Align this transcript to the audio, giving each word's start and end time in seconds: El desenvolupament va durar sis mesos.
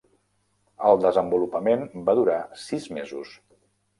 El 0.91 0.97
desenvolupament 1.03 1.85
va 2.09 2.17
durar 2.21 2.39
sis 2.65 2.87
mesos. 2.99 3.37